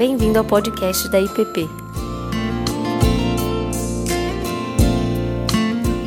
[0.00, 1.68] Bem-vindo ao podcast da IPP.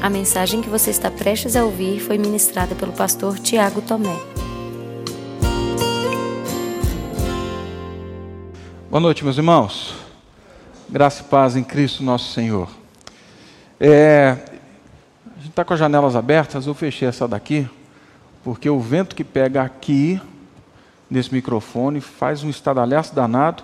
[0.02, 4.20] A mensagem que você está prestes a ouvir foi ministrada pelo pastor Tiago Tomé.
[8.90, 9.94] Boa noite, meus irmãos.
[10.90, 12.68] Graça e paz em Cristo nosso Senhor.
[13.80, 14.40] É,
[15.24, 17.70] a gente está com as janelas abertas, eu fechei essa daqui,
[18.44, 20.20] porque o vento que pega aqui,
[21.08, 23.64] nesse microfone, faz um estadalhaço danado,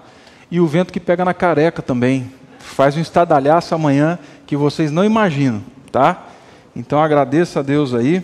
[0.52, 4.18] e o vento que pega na careca também, faz um estadalhaço amanhã
[4.48, 6.28] que vocês não imaginam, tá?
[6.76, 8.24] Então agradeça a Deus aí,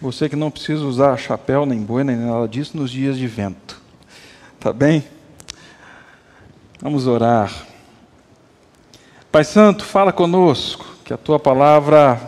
[0.00, 3.80] você que não precisa usar chapéu, nem boi, nem nada disso nos dias de vento.
[4.58, 5.04] Tá bem?
[6.80, 7.52] Vamos orar.
[9.30, 12.20] Pai Santo, fala conosco, que a tua palavra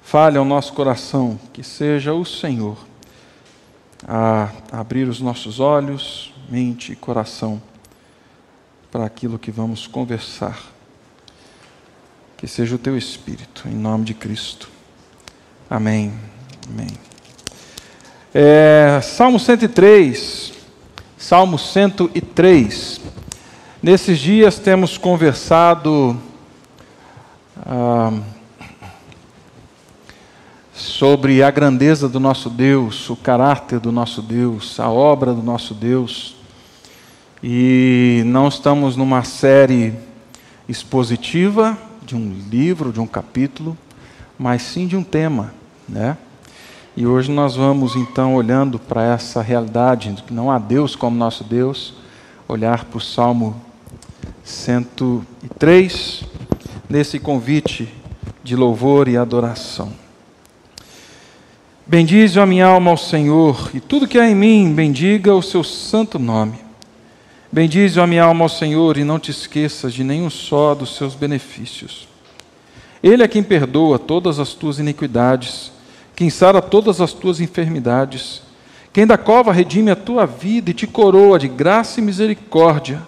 [0.00, 2.76] fale ao nosso coração, que seja o Senhor
[4.06, 7.60] a abrir os nossos olhos, mente e coração
[8.90, 10.58] para aquilo que vamos conversar.
[12.36, 14.68] Que seja o teu Espírito, em nome de Cristo.
[15.68, 16.12] Amém.
[16.68, 16.88] Amém.
[18.34, 20.52] É, Salmo 103.
[21.18, 23.00] Salmo 103.
[23.82, 26.20] Nesses dias temos conversado
[27.58, 28.12] ah,
[30.72, 35.74] sobre a grandeza do nosso Deus, o caráter do nosso Deus, a obra do nosso
[35.74, 36.39] Deus.
[37.42, 39.94] E não estamos numa série
[40.68, 43.76] expositiva de um livro, de um capítulo,
[44.38, 45.52] mas sim de um tema
[45.90, 46.16] né?
[46.96, 51.44] E hoje nós vamos então olhando para essa realidade, que não há Deus como nosso
[51.44, 51.94] Deus,
[52.48, 53.60] olhar para o Salmo
[54.44, 56.24] 103,
[56.88, 57.88] nesse convite
[58.42, 59.92] de louvor e adoração.
[61.86, 65.64] Bendize a minha alma ao Senhor, e tudo que há em mim, bendiga o seu
[65.64, 66.69] santo nome.
[67.52, 71.14] Bendize a minha alma ao Senhor, e não te esqueças de nenhum só dos seus
[71.14, 72.08] benefícios.
[73.02, 75.72] Ele é quem perdoa todas as tuas iniquidades
[76.20, 78.42] quem sara todas as tuas enfermidades,
[78.92, 83.00] quem da cova redime a tua vida e te coroa de graça e misericórdia,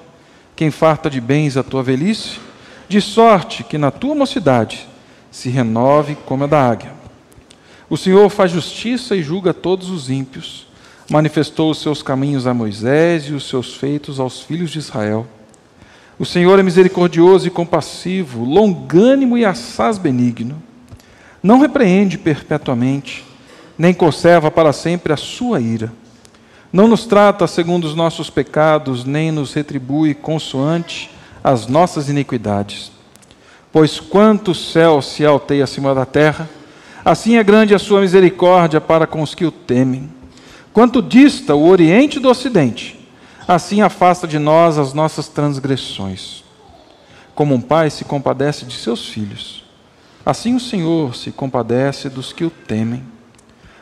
[0.57, 2.41] quem farta de bens a tua velhice,
[2.89, 4.89] de sorte que na tua mocidade
[5.31, 6.95] se renove como a da águia.
[7.91, 10.67] O Senhor faz justiça e julga todos os ímpios,
[11.13, 15.27] manifestou os seus caminhos a Moisés e os seus feitos aos filhos de Israel.
[16.19, 20.61] O Senhor é misericordioso e compassivo, longânimo e assaz benigno
[21.43, 23.25] não repreende perpetuamente,
[23.77, 25.93] nem conserva para sempre a sua ira.
[26.73, 31.11] Não nos trata segundo os nossos pecados, nem nos retribui consoante
[31.43, 32.93] as nossas iniquidades.
[33.73, 36.49] Pois quanto o céu se alteia acima da terra,
[37.05, 40.09] assim é grande a sua misericórdia para com os que o temem.
[40.73, 42.99] Quanto dista o oriente do ocidente,
[43.47, 46.43] assim afasta de nós as nossas transgressões.
[47.35, 49.63] Como um pai se compadece de seus filhos,
[50.25, 53.03] Assim o Senhor se compadece dos que o temem,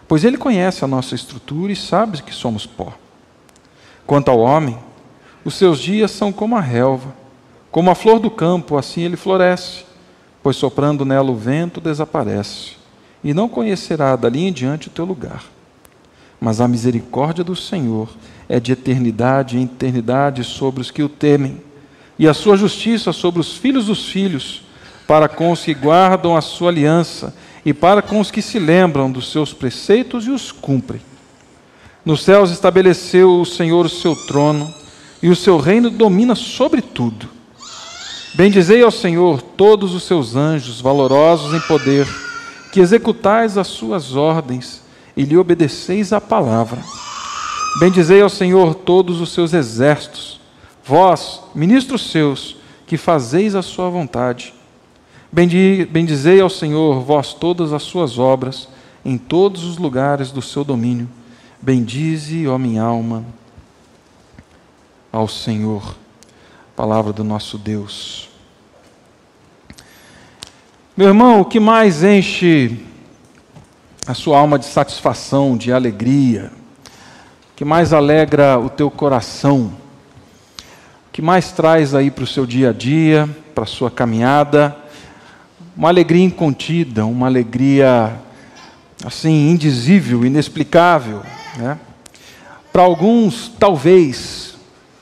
[0.09, 2.95] pois ele conhece a nossa estrutura e sabe que somos pó.
[4.07, 4.79] Quanto ao homem,
[5.45, 7.15] os seus dias são como a relva,
[7.71, 9.85] como a flor do campo, assim ele floresce,
[10.43, 12.73] pois soprando nela o vento desaparece,
[13.23, 15.45] e não conhecerá dali em diante o teu lugar.
[16.41, 18.09] Mas a misericórdia do Senhor
[18.49, 21.61] é de eternidade em eternidade sobre os que o temem,
[22.19, 24.63] e a sua justiça sobre os filhos dos filhos
[25.07, 27.35] para com os que guardam a sua aliança
[27.65, 31.01] e para com os que se lembram dos seus preceitos e os cumprem.
[32.05, 34.73] Nos céus estabeleceu o Senhor o seu trono
[35.23, 37.29] e o seu reino domina sobre tudo.
[38.35, 42.07] Bendizei ao Senhor todos os seus anjos, valorosos em poder,
[42.73, 44.81] que executais as suas ordens
[45.21, 46.83] e lhe obedeceis a palavra.
[47.79, 50.41] Bendizei ao Senhor todos os seus exércitos,
[50.83, 54.55] vós, ministros seus, que fazeis a sua vontade.
[55.31, 58.67] Bendizei ao Senhor, vós todas as suas obras,
[59.05, 61.07] em todos os lugares do seu domínio.
[61.61, 63.23] Bendize, ó minha alma,
[65.13, 65.97] ao Senhor.
[66.75, 68.31] Palavra do nosso Deus.
[70.97, 72.87] Meu irmão, o que mais enche
[74.11, 76.51] a sua alma de satisfação, de alegria?
[77.55, 79.73] Que mais alegra o teu coração?
[81.09, 84.77] O que mais traz aí para o seu dia a dia, para a sua caminhada?
[85.77, 88.13] uma alegria incontida, uma alegria
[89.05, 91.23] assim indizível, inexplicável,
[91.57, 91.79] né?
[92.73, 94.57] Para alguns, talvez,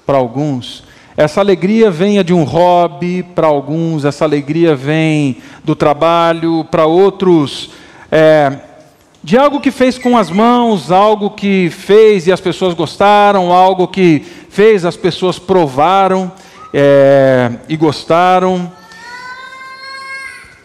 [0.06, 0.84] para alguns,
[1.16, 7.70] essa alegria venha de um hobby, para alguns essa alegria vem do trabalho, para outros
[8.12, 8.67] é,
[9.22, 13.88] de algo que fez com as mãos, algo que fez e as pessoas gostaram, algo
[13.88, 16.32] que fez as pessoas provaram.
[16.72, 18.70] é, e gostaram.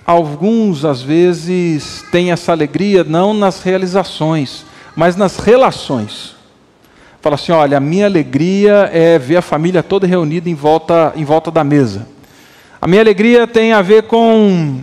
[0.06, 4.66] Alguns, às vezes, têm essa alegria não nas realizações,
[4.96, 6.36] mas nas relações.
[7.22, 11.24] Fala assim: olha, a minha alegria é ver a família toda reunida em volta, em
[11.24, 12.06] volta da mesa.
[12.82, 14.82] A minha alegria tem a ver com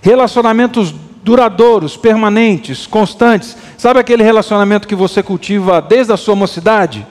[0.00, 3.56] relacionamentos duradouros, permanentes, constantes.
[3.78, 7.06] Sabe aquele relacionamento que você cultiva desde a sua mocidade?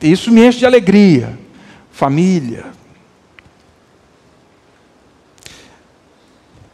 [0.00, 1.38] Isso me enche de alegria.
[1.90, 2.66] Família.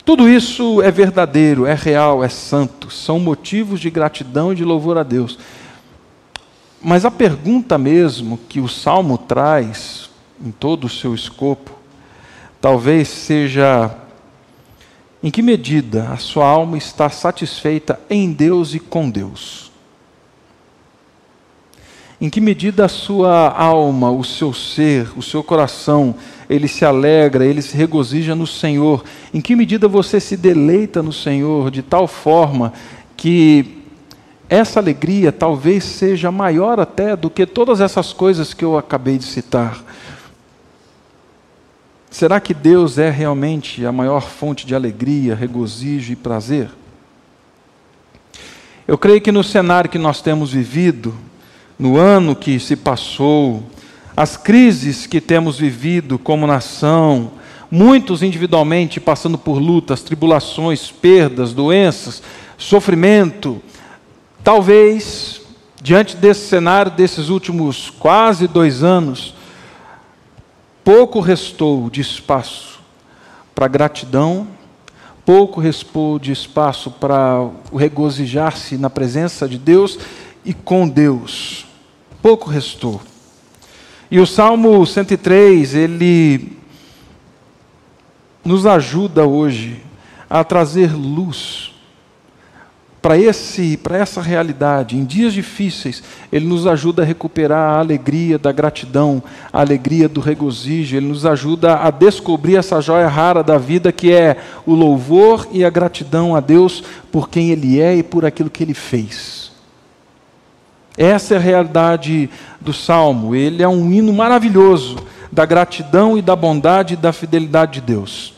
[0.05, 2.91] Tudo isso é verdadeiro, é real, é santo.
[2.91, 5.39] São motivos de gratidão e de louvor a Deus.
[6.83, 10.11] Mas a pergunta mesmo que o salmo traz,
[10.45, 11.71] em todo o seu escopo,
[12.61, 13.91] talvez seja:
[15.25, 19.73] em que medida a sua alma está satisfeita em Deus e com Deus?
[22.21, 26.15] Em que medida a sua alma, o seu ser, o seu coração,
[26.49, 29.03] ele se alegra, ele se regozija no Senhor?
[29.33, 32.75] Em que medida você se deleita no Senhor de tal forma
[33.17, 33.83] que
[34.47, 39.25] essa alegria talvez seja maior até do que todas essas coisas que eu acabei de
[39.25, 39.83] citar.
[42.15, 46.71] Será que Deus é realmente a maior fonte de alegria, regozijo e prazer?
[48.87, 51.13] Eu creio que no cenário que nós temos vivido,
[51.77, 53.65] no ano que se passou,
[54.17, 57.33] as crises que temos vivido como nação,
[57.69, 62.23] muitos individualmente passando por lutas, tribulações, perdas, doenças,
[62.57, 63.61] sofrimento,
[64.45, 65.41] Talvez,
[65.83, 69.35] diante desse cenário desses últimos quase dois anos,
[70.85, 72.79] pouco restou de espaço
[73.55, 74.47] para gratidão,
[75.25, 79.99] pouco restou de espaço para regozijar-se na presença de Deus
[80.45, 81.67] e com Deus.
[82.21, 83.01] Pouco restou.
[84.11, 86.59] E o Salmo 103, ele
[88.45, 89.83] nos ajuda hoje
[90.29, 91.74] a trazer luz
[93.05, 96.03] para esse, para essa realidade, em dias difíceis,
[96.33, 99.23] ele nos ajuda a recuperar a alegria da gratidão,
[99.53, 104.11] a alegria do regozijo, ele nos ajuda a descobrir essa joia rara da vida que
[104.11, 108.49] é o louvor e a gratidão a Deus por quem ele é e por aquilo
[108.49, 109.53] que ele fez.
[110.97, 113.35] Essa é a realidade do salmo.
[113.35, 114.97] Ele é um hino maravilhoso
[115.31, 118.33] da gratidão e da bondade e da fidelidade de Deus.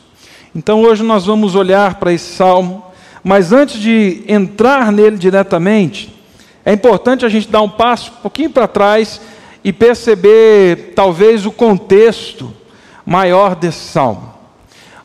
[0.53, 2.86] Então hoje nós vamos olhar para esse salmo
[3.27, 6.15] mas antes de entrar nele diretamente,
[6.63, 9.19] é importante a gente dar um passo um pouquinho para trás
[9.61, 12.53] e perceber talvez o contexto
[13.05, 14.33] maior desse salmo.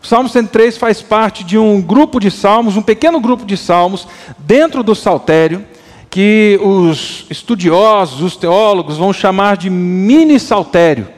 [0.01, 4.07] O Salmo 103 faz parte de um grupo de salmos, um pequeno grupo de salmos,
[4.39, 5.67] dentro do saltério,
[6.09, 11.09] que os estudiosos, os teólogos vão chamar de mini saltério.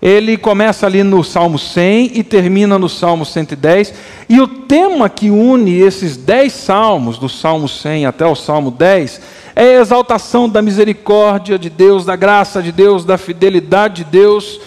[0.00, 3.92] Ele começa ali no Salmo 100 e termina no Salmo 110.
[4.28, 9.20] E o tema que une esses 10 salmos, do Salmo 100 até o Salmo 10,
[9.56, 14.60] é a exaltação da misericórdia de Deus, da graça de Deus, da fidelidade de Deus.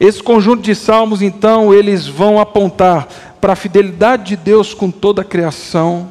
[0.00, 3.06] Esse conjunto de salmos, então, eles vão apontar
[3.40, 6.08] para a fidelidade de Deus com toda a criação.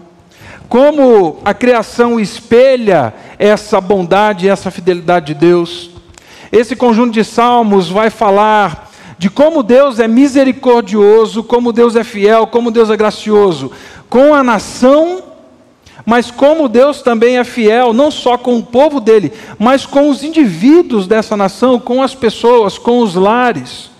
[0.70, 5.97] Como a criação espelha essa bondade, essa fidelidade de Deus
[6.52, 12.48] esse conjunto de salmos vai falar de como Deus é misericordioso, como Deus é fiel,
[12.48, 13.72] como Deus é gracioso
[14.10, 15.24] com a nação,
[16.06, 20.24] mas como Deus também é fiel, não só com o povo dele, mas com os
[20.24, 23.92] indivíduos dessa nação, com as pessoas, com os lares,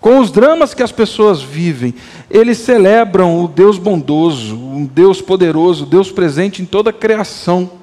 [0.00, 1.94] com os dramas que as pessoas vivem.
[2.30, 7.77] Eles celebram o Deus bondoso, um Deus poderoso, Deus presente em toda a criação.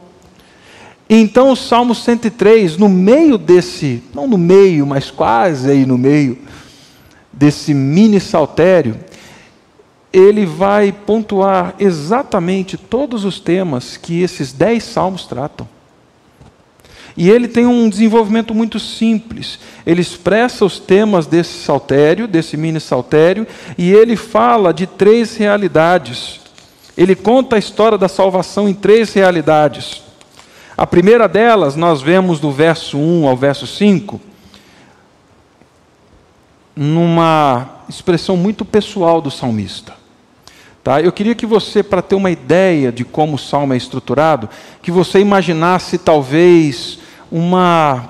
[1.10, 6.38] Então o Salmo 103, no meio desse, não no meio, mas quase aí no meio
[7.32, 8.98] desse mini saltério,
[10.12, 15.68] ele vai pontuar exatamente todos os temas que esses dez salmos tratam.
[17.18, 19.60] E ele tem um desenvolvimento muito simples.
[19.86, 23.48] Ele expressa os temas desse saltério, desse mini saltério,
[23.78, 26.42] e ele fala de três realidades.
[26.98, 30.02] Ele conta a história da salvação em três realidades.
[30.78, 34.20] A primeira delas, nós vemos do verso 1 ao verso 5,
[36.76, 39.94] numa expressão muito pessoal do salmista.
[40.84, 41.02] Tá?
[41.02, 44.50] Eu queria que você, para ter uma ideia de como o salmo é estruturado,
[44.82, 47.00] que você imaginasse talvez
[47.32, 48.10] uma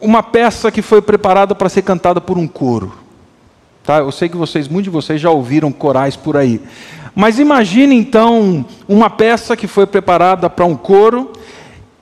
[0.00, 2.94] uma peça que foi preparada para ser cantada por um coro.
[3.82, 3.98] Tá?
[3.98, 6.60] Eu sei que vocês, muitos de vocês já ouviram corais por aí.
[7.20, 11.32] Mas imagine então uma peça que foi preparada para um coro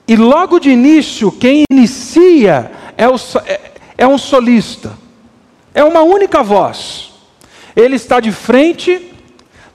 [0.06, 3.60] E logo de início, quem inicia é, o, é,
[3.96, 4.92] é um solista,
[5.74, 7.14] é uma única voz.
[7.74, 9.10] Ele está de frente,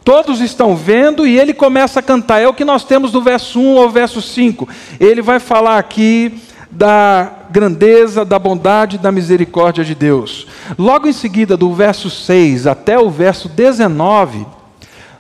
[0.03, 2.39] todos estão vendo e ele começa a cantar.
[2.39, 4.69] É o que nós temos do verso 1 ao verso 5.
[4.99, 10.45] Ele vai falar aqui da grandeza, da bondade, da misericórdia de Deus.
[10.77, 14.45] Logo em seguida, do verso 6 até o verso 19,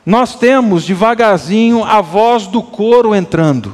[0.05, 3.73] nós temos devagarzinho a voz do coro entrando.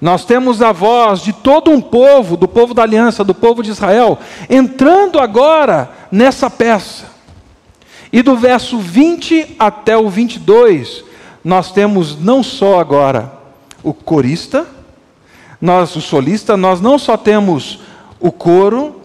[0.00, 3.70] Nós temos a voz de todo um povo, do povo da aliança, do povo de
[3.70, 7.10] Israel, entrando agora nessa peça.
[8.12, 11.04] E do verso 20 até o 22,
[11.44, 13.32] nós temos não só agora
[13.82, 14.66] o corista,
[15.60, 17.80] nós, o solista, nós não só temos
[18.18, 18.99] o coro,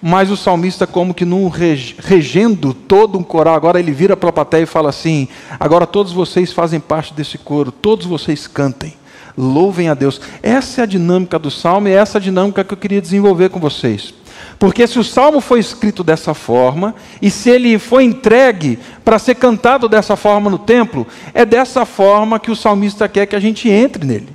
[0.00, 4.32] mas o salmista, como que num regendo todo um coral, agora ele vira para a
[4.32, 5.28] plateia e fala assim:
[5.58, 8.94] agora todos vocês fazem parte desse coro, todos vocês cantem,
[9.36, 10.20] louvem a Deus.
[10.42, 13.48] Essa é a dinâmica do salmo e essa é a dinâmica que eu queria desenvolver
[13.48, 14.14] com vocês.
[14.56, 19.34] Porque se o salmo foi escrito dessa forma, e se ele foi entregue para ser
[19.34, 23.68] cantado dessa forma no templo, é dessa forma que o salmista quer que a gente
[23.68, 24.28] entre nele,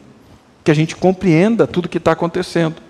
[0.61, 2.82] que a gente compreenda tudo que está acontecendo.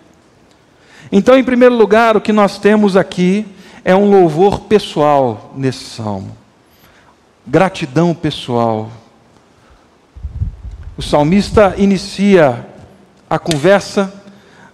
[1.16, 3.46] Então, em primeiro lugar, o que nós temos aqui
[3.86, 6.36] é um louvor pessoal nesse salmo.
[7.46, 8.90] Gratidão pessoal.
[10.98, 12.66] O salmista inicia
[13.30, 14.12] a conversa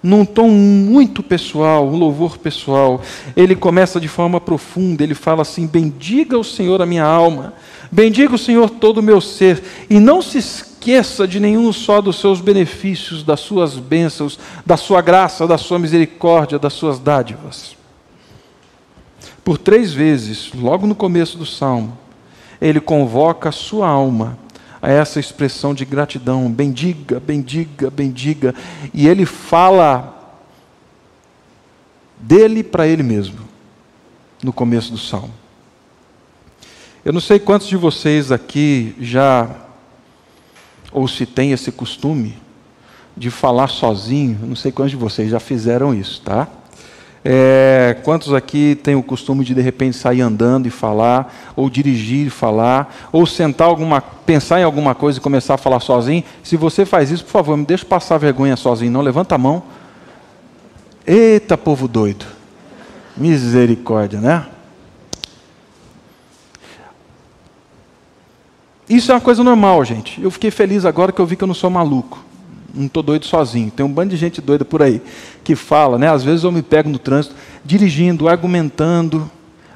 [0.01, 3.01] num tom muito pessoal, um louvor pessoal.
[3.36, 7.53] Ele começa de forma profunda, ele fala assim: Bendiga o Senhor a minha alma,
[7.91, 10.68] bendiga o Senhor todo o meu ser, e não se esqueça
[11.27, 16.57] de nenhum só dos seus benefícios, das suas bênçãos, da sua graça, da sua misericórdia,
[16.57, 17.75] das suas dádivas.
[19.43, 21.98] Por três vezes, logo no começo do salmo,
[22.62, 24.38] ele convoca a sua alma
[24.81, 28.55] a essa expressão de gratidão: bendiga, bendiga, bendiga.
[28.93, 30.15] E ele fala
[32.17, 33.39] dele para ele mesmo,
[34.43, 35.33] no começo do salmo.
[37.03, 39.50] Eu não sei quantos de vocês aqui já
[40.91, 42.38] ou se tem esse costume
[43.15, 46.48] de falar sozinho, não sei quantos de vocês já fizeram isso, tá?
[47.24, 52.27] É, quantos aqui têm o costume de de repente sair andando e falar, ou dirigir
[52.27, 56.24] e falar, ou sentar alguma, pensar em alguma coisa e começar a falar sozinho?
[56.41, 59.63] Se você faz isso, por favor, me deixe passar vergonha sozinho, não levanta a mão.
[61.05, 62.25] Eita, povo doido.
[63.17, 64.46] Misericórdia, né?
[68.89, 70.19] Isso é uma coisa normal, gente.
[70.22, 72.25] Eu fiquei feliz agora que eu vi que eu não sou maluco.
[72.74, 73.69] Não estou doido sozinho.
[73.69, 75.00] Tem um bando de gente doida por aí
[75.43, 76.10] que fala, né?
[76.10, 79.29] Às vezes eu me pego no trânsito, dirigindo, argumentando,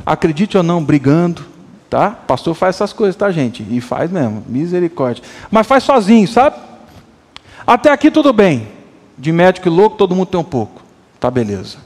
[0.04, 1.46] acredite ou não, brigando.
[1.90, 2.10] Tá?
[2.10, 3.64] Pastor faz essas coisas, tá, gente?
[3.70, 5.24] E faz mesmo, misericórdia.
[5.52, 6.56] Mas faz sozinho, sabe?
[7.68, 8.68] Até aqui tudo bem.
[9.16, 10.82] De médico e louco, todo mundo tem um pouco.
[11.20, 11.78] Tá, beleza.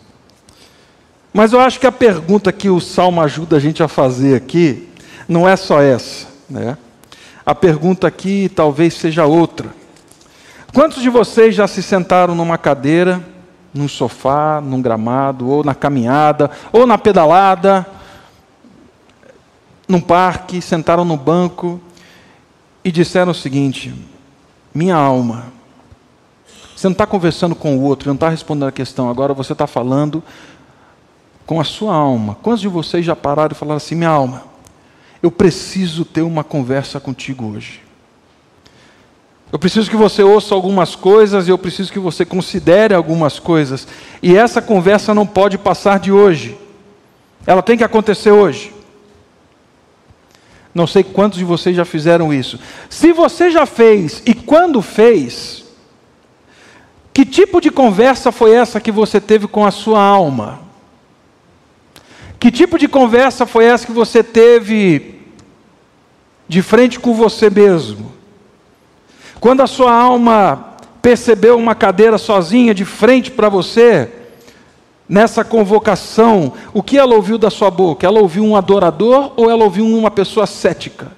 [1.33, 4.87] Mas eu acho que a pergunta que o Salmo ajuda a gente a fazer aqui
[5.27, 6.77] não é só essa, né?
[7.47, 9.73] A pergunta aqui talvez seja outra.
[10.73, 13.25] Quantos de vocês já se sentaram numa cadeira,
[13.73, 17.87] num sofá, num gramado, ou na caminhada, ou na pedalada,
[19.87, 21.79] num parque, sentaram no banco
[22.83, 23.95] e disseram o seguinte:
[24.75, 25.45] Minha alma,
[26.75, 29.65] você não está conversando com o outro, não está respondendo a questão, agora você está
[29.65, 30.21] falando
[31.45, 32.35] com a sua alma.
[32.43, 34.56] Quantos de vocês já pararam e falaram assim: Minha alma,
[35.21, 37.81] eu preciso ter uma conversa contigo hoje.
[39.51, 43.87] Eu preciso que você ouça algumas coisas e eu preciso que você considere algumas coisas.
[44.21, 46.57] E essa conversa não pode passar de hoje.
[47.45, 48.73] Ela tem que acontecer hoje.
[50.75, 52.59] Não sei quantos de vocês já fizeram isso.
[52.89, 55.65] Se você já fez e quando fez,
[57.13, 60.66] que tipo de conversa foi essa que você teve com a sua alma?
[62.39, 65.21] Que tipo de conversa foi essa que você teve
[66.47, 68.11] de frente com você mesmo?
[69.39, 74.11] Quando a sua alma percebeu uma cadeira sozinha de frente para você,
[75.07, 78.05] nessa convocação, o que ela ouviu da sua boca?
[78.05, 81.11] Ela ouviu um adorador ou ela ouviu uma pessoa cética?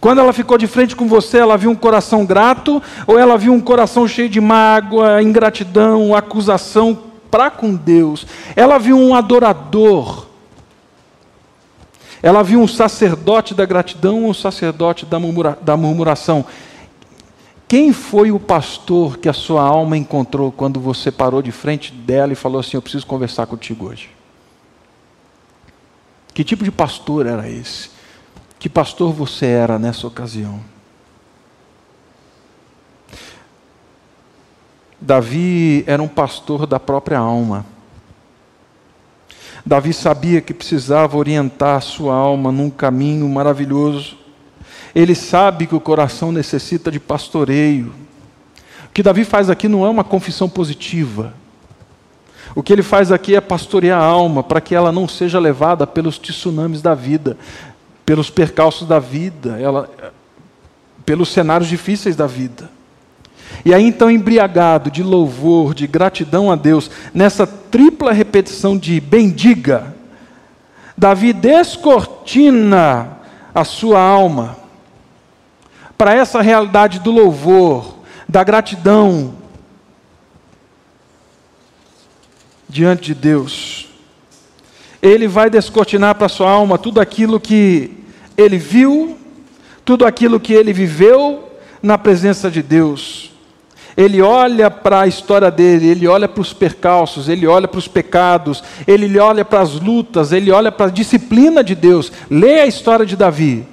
[0.00, 3.52] Quando ela ficou de frente com você, ela viu um coração grato ou ela viu
[3.52, 8.26] um coração cheio de mágoa, ingratidão, acusação para com Deus?
[8.56, 10.28] Ela viu um adorador
[12.22, 16.44] ela viu um sacerdote da gratidão um sacerdote da, murmura, da murmuração.
[17.68, 22.32] Quem foi o pastor que a sua alma encontrou quando você parou de frente dela
[22.32, 24.10] e falou assim: Eu preciso conversar contigo hoje?
[26.32, 27.90] Que tipo de pastor era esse?
[28.58, 30.60] Que pastor você era nessa ocasião?
[35.00, 37.64] Davi era um pastor da própria alma.
[39.64, 44.16] Davi sabia que precisava orientar sua alma num caminho maravilhoso.
[44.94, 47.92] Ele sabe que o coração necessita de pastoreio.
[48.86, 51.34] O que Davi faz aqui não é uma confissão positiva.
[52.54, 55.86] O que ele faz aqui é pastorear a alma para que ela não seja levada
[55.86, 57.36] pelos tsunamis da vida,
[58.04, 59.88] pelos percalços da vida, ela,
[61.04, 62.70] pelos cenários difíceis da vida.
[63.64, 69.94] E aí então, embriagado de louvor, de gratidão a Deus, nessa tripla repetição de bendiga,
[70.96, 73.18] Davi descortina
[73.54, 74.56] a sua alma
[75.96, 79.34] para essa realidade do louvor, da gratidão
[82.68, 83.88] diante de Deus.
[85.00, 87.92] Ele vai descortinar para sua alma tudo aquilo que
[88.36, 89.16] ele viu,
[89.84, 91.48] tudo aquilo que ele viveu
[91.82, 93.32] na presença de Deus.
[93.98, 97.88] Ele olha para a história dele, ele olha para os percalços, ele olha para os
[97.88, 102.12] pecados, ele olha para as lutas, ele olha para a disciplina de Deus.
[102.30, 103.66] Lê a história de Davi.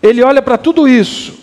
[0.00, 1.36] Ele olha para tudo isso.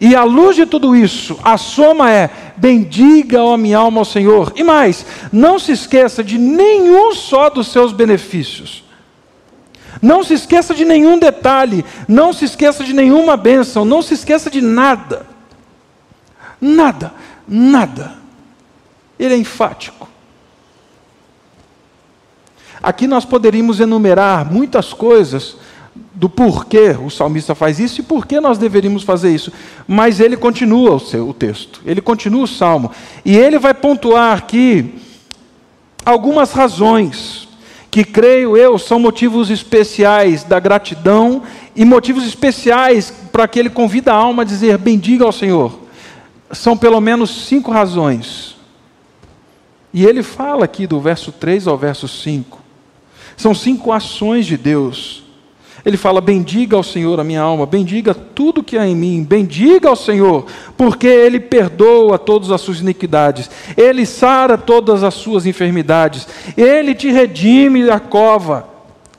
[0.00, 4.52] E à luz de tudo isso, a soma é: bendiga, ó minha alma, ao Senhor.
[4.56, 8.82] E mais, não se esqueça de nenhum só dos seus benefícios.
[10.02, 14.50] Não se esqueça de nenhum detalhe, não se esqueça de nenhuma bênção, não se esqueça
[14.50, 15.35] de nada.
[16.66, 17.14] Nada,
[17.46, 18.14] nada.
[19.18, 20.08] Ele é enfático.
[22.82, 25.56] Aqui nós poderíamos enumerar muitas coisas
[26.12, 29.52] do porquê o salmista faz isso e por que nós deveríamos fazer isso.
[29.86, 32.90] Mas ele continua o, seu, o texto, ele continua o salmo.
[33.24, 34.94] E ele vai pontuar aqui
[36.04, 37.48] algumas razões
[37.90, 41.42] que, creio eu, são motivos especiais da gratidão
[41.74, 45.85] e motivos especiais para que ele convida a alma a dizer: Bendiga ao Senhor
[46.52, 48.56] são pelo menos cinco razões.
[49.92, 52.60] E ele fala aqui do verso 3 ao verso 5.
[53.36, 55.24] São cinco ações de Deus.
[55.86, 59.88] Ele fala: Bendiga ao Senhor a minha alma, bendiga tudo que há em mim, bendiga
[59.88, 66.26] ao Senhor, porque Ele perdoa todas as suas iniquidades, Ele sara todas as suas enfermidades,
[66.56, 68.68] Ele te redime da cova,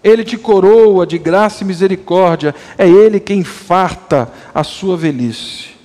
[0.04, 5.77] Ele te coroa de graça e misericórdia, é Ele quem farta a sua velhice.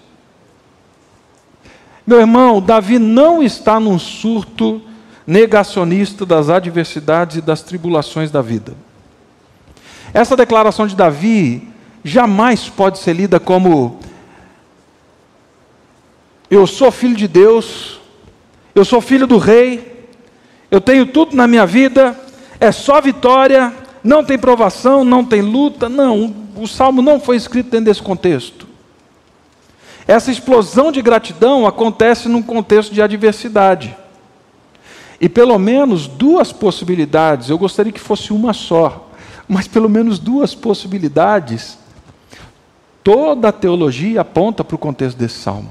[2.06, 4.82] Meu irmão, Davi não está num surto
[5.26, 8.74] negacionista das adversidades e das tribulações da vida.
[10.12, 11.68] Essa declaração de Davi
[12.04, 14.00] jamais pode ser lida como:
[16.50, 18.00] eu sou filho de Deus,
[18.74, 20.08] eu sou filho do rei,
[20.70, 22.18] eu tenho tudo na minha vida,
[22.58, 25.88] é só vitória, não tem provação, não tem luta.
[25.88, 28.61] Não, o salmo não foi escrito dentro desse contexto.
[30.06, 33.96] Essa explosão de gratidão acontece num contexto de adversidade.
[35.20, 39.08] E pelo menos duas possibilidades, eu gostaria que fosse uma só,
[39.46, 41.78] mas pelo menos duas possibilidades,
[43.04, 45.70] toda a teologia aponta para o contexto desse salmo.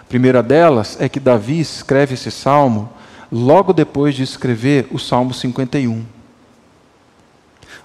[0.00, 2.90] A primeira delas é que Davi escreve esse salmo
[3.30, 6.04] logo depois de escrever o Salmo 51.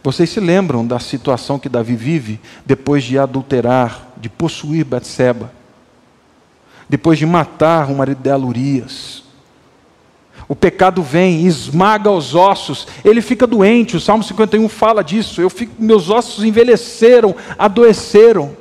[0.03, 5.51] Vocês se lembram da situação que Davi vive depois de adulterar, de possuir Batseba,
[6.87, 9.23] depois de matar o marido dela, Urias.
[10.47, 13.97] O pecado vem, esmaga os ossos, ele fica doente.
[13.97, 15.39] O Salmo 51 fala disso.
[15.39, 18.57] Eu fico, meus ossos envelheceram, adoeceram.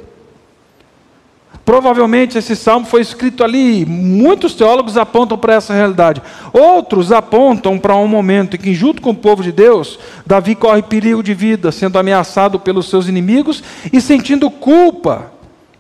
[1.65, 6.23] Provavelmente esse salmo foi escrito ali, muitos teólogos apontam para essa realidade.
[6.51, 10.81] Outros apontam para um momento em que, junto com o povo de Deus, Davi corre
[10.81, 15.38] perigo de vida, sendo ameaçado pelos seus inimigos e sentindo culpa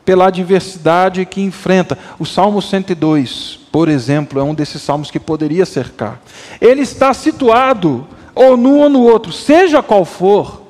[0.09, 1.99] pela adversidade que enfrenta.
[2.19, 6.19] O Salmo 102, por exemplo, é um desses salmos que poderia cercar.
[6.63, 10.63] Ele está situado ou num ou no outro, seja qual for.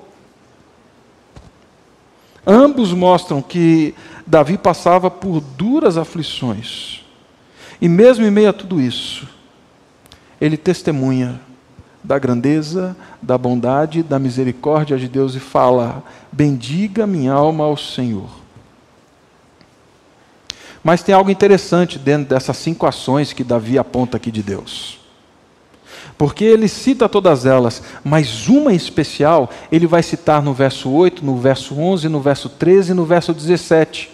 [2.44, 3.94] Ambos mostram que
[4.26, 7.04] Davi passava por duras aflições.
[7.80, 9.28] E mesmo em meio a tudo isso,
[10.40, 11.40] ele testemunha
[12.02, 18.47] da grandeza, da bondade, da misericórdia de Deus e fala: Bendiga minha alma ao Senhor.
[20.82, 24.98] Mas tem algo interessante dentro dessas cinco ações que Davi aponta aqui de Deus.
[26.16, 31.24] Porque ele cita todas elas, mas uma em especial ele vai citar no verso 8,
[31.24, 34.10] no verso 11, no verso 13 e no verso 17.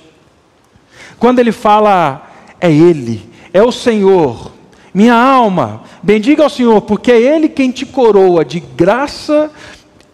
[1.18, 4.52] Quando ele fala, é Ele, é o Senhor,
[4.92, 9.50] minha alma, bendiga ao Senhor, porque é Ele quem te coroa de graça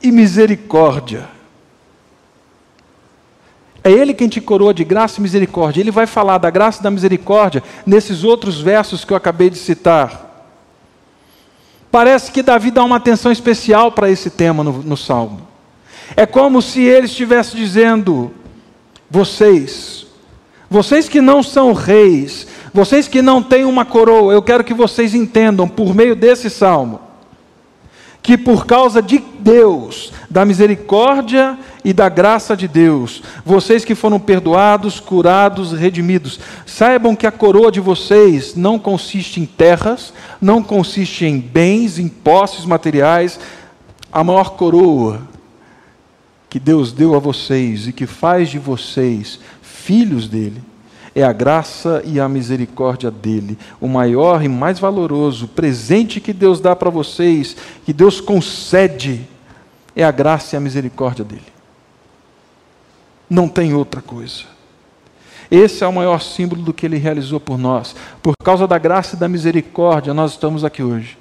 [0.03, 1.40] e misericórdia.
[3.83, 5.81] É Ele quem te coroa de graça e misericórdia.
[5.81, 9.59] Ele vai falar da graça e da misericórdia nesses outros versos que eu acabei de
[9.59, 10.29] citar.
[11.91, 15.49] Parece que Davi dá uma atenção especial para esse tema no, no Salmo.
[16.17, 18.33] É como se ele estivesse dizendo:
[19.11, 20.07] vocês,
[20.69, 25.15] vocês que não são reis, vocês que não têm uma coroa, eu quero que vocês
[25.15, 27.01] entendam, por meio desse salmo,
[28.23, 34.21] que por causa de Deus, da misericórdia e da graça de Deus, vocês que foram
[34.21, 41.25] perdoados, curados, redimidos, saibam que a coroa de vocês não consiste em terras, não consiste
[41.25, 43.41] em bens, em posses materiais,
[44.13, 45.23] a maior coroa
[46.49, 50.63] que Deus deu a vocês e que faz de vocês filhos dele
[51.15, 53.59] é a graça e a misericórdia dele.
[53.81, 59.27] O maior e mais valoroso presente que Deus dá para vocês, que Deus concede,
[59.95, 61.60] é a graça e a misericórdia dele.
[63.31, 64.43] Não tem outra coisa.
[65.49, 67.95] Esse é o maior símbolo do que ele realizou por nós.
[68.21, 71.17] Por causa da graça e da misericórdia, nós estamos aqui hoje.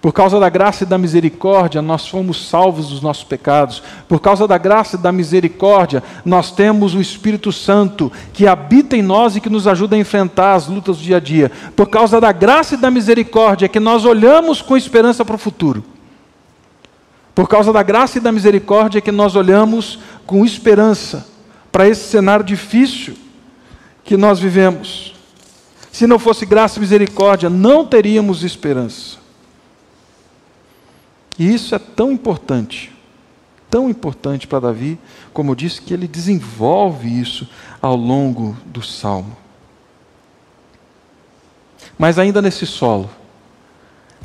[0.00, 3.82] Por causa da graça e da misericórdia, nós fomos salvos dos nossos pecados.
[4.08, 9.02] Por causa da graça e da misericórdia, nós temos o Espírito Santo que habita em
[9.02, 11.52] nós e que nos ajuda a enfrentar as lutas do dia a dia.
[11.76, 15.84] Por causa da graça e da misericórdia, que nós olhamos com esperança para o futuro.
[17.40, 21.26] Por causa da graça e da misericórdia, que nós olhamos com esperança
[21.72, 23.16] para esse cenário difícil
[24.04, 25.14] que nós vivemos.
[25.90, 29.16] Se não fosse graça e misericórdia, não teríamos esperança.
[31.38, 32.92] E isso é tão importante,
[33.70, 34.98] tão importante para Davi,
[35.32, 37.48] como eu disse, que ele desenvolve isso
[37.80, 39.34] ao longo do salmo.
[41.98, 43.08] Mas ainda nesse solo,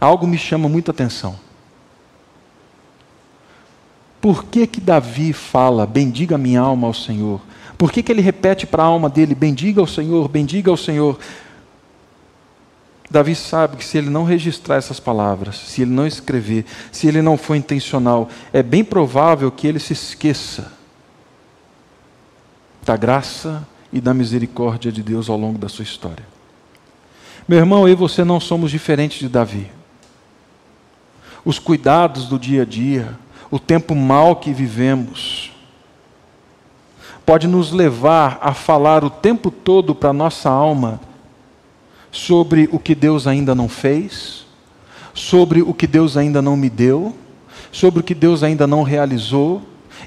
[0.01, 1.44] algo me chama muita atenção.
[4.25, 7.39] Por que que Davi fala, bendiga minha alma ao Senhor?
[7.77, 11.19] Por que, que ele repete para a alma dele, bendiga ao Senhor, bendiga ao Senhor?
[13.07, 17.21] Davi sabe que se ele não registrar essas palavras, se ele não escrever, se ele
[17.21, 20.73] não for intencional, é bem provável que ele se esqueça
[22.83, 26.25] da graça e da misericórdia de Deus ao longo da sua história.
[27.47, 29.71] Meu irmão, eu e você não somos diferentes de Davi.
[31.45, 35.51] Os cuidados do dia a dia, o tempo mal que vivemos,
[37.25, 40.99] pode nos levar a falar o tempo todo para nossa alma
[42.11, 44.45] sobre o que Deus ainda não fez,
[45.13, 47.15] sobre o que Deus ainda não me deu,
[47.71, 49.61] sobre o que Deus ainda não realizou,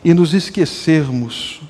[0.04, 1.60] e nos esquecermos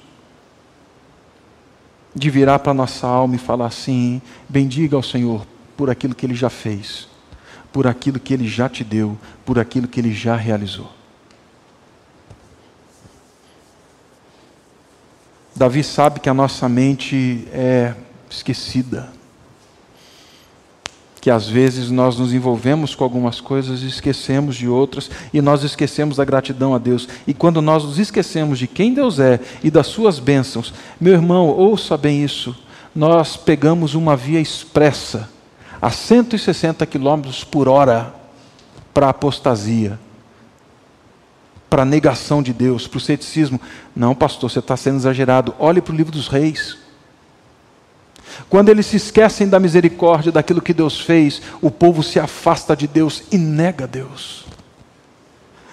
[2.15, 6.35] de virar para nossa alma e falar assim: bendiga ao Senhor por aquilo que Ele
[6.35, 7.09] já fez,
[7.73, 10.98] por aquilo que Ele já te deu, por aquilo que Ele já realizou.
[15.59, 17.93] Davi sabe que a nossa mente é
[18.31, 19.19] esquecida
[21.21, 25.65] que às vezes nós nos envolvemos com algumas coisas e esquecemos de outras, e nós
[25.65, 27.09] esquecemos da gratidão a Deus.
[27.27, 31.49] E quando nós nos esquecemos de quem Deus é e das suas bênçãos, meu irmão,
[31.49, 32.57] ouça bem isso,
[32.95, 35.29] nós pegamos uma via expressa
[35.83, 38.15] a 160 km por hora
[38.95, 39.99] para a apostasia,
[41.69, 43.61] para a negação de Deus, para o ceticismo.
[43.95, 45.55] Não, pastor, você está sendo exagerado.
[45.59, 46.79] Olhe para o livro dos reis.
[48.49, 52.87] Quando eles se esquecem da misericórdia, daquilo que Deus fez, o povo se afasta de
[52.87, 54.47] Deus e nega Deus.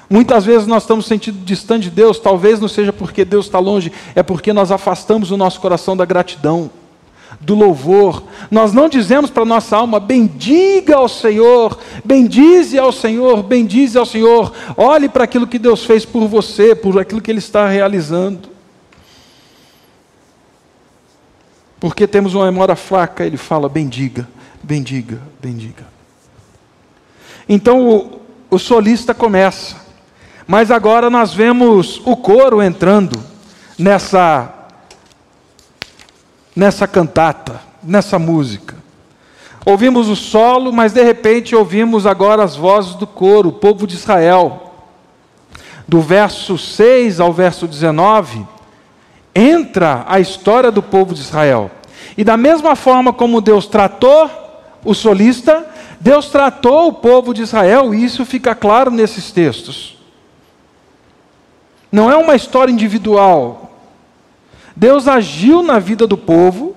[0.10, 3.92] Muitas vezes nós estamos sentindo distante de Deus, talvez não seja porque Deus está longe,
[4.14, 6.70] é porque nós afastamos o nosso coração da gratidão,
[7.40, 8.24] do louvor.
[8.50, 14.54] Nós não dizemos para nossa alma: bendiga ao Senhor, bendize ao Senhor, bendize ao Senhor.
[14.76, 18.56] Olhe para aquilo que Deus fez por você, por aquilo que Ele está realizando.
[21.80, 24.28] Porque temos uma memória fraca, ele fala: bendiga,
[24.64, 25.86] bendiga, bendiga.
[27.48, 29.76] Então o, o solista começa,
[30.48, 33.22] mas agora nós vemos o coro entrando
[33.78, 34.52] nessa,
[36.56, 38.76] nessa cantata, nessa música.
[39.66, 43.96] Ouvimos o solo, mas de repente ouvimos agora as vozes do coro, o povo de
[43.96, 44.74] Israel.
[45.88, 48.46] Do verso 6 ao verso 19,
[49.34, 51.72] entra a história do povo de Israel.
[52.18, 54.30] E da mesma forma como Deus tratou
[54.84, 55.68] o solista,
[56.00, 59.98] Deus tratou o povo de Israel, e isso fica claro nesses textos.
[61.92, 63.65] Não é uma história individual.
[64.76, 66.76] Deus agiu na vida do povo,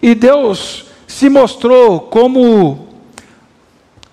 [0.00, 2.88] e Deus se mostrou como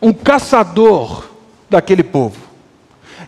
[0.02, 1.30] um caçador
[1.70, 2.40] daquele povo,